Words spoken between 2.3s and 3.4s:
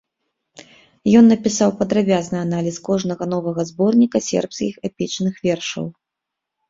аналіз кожнага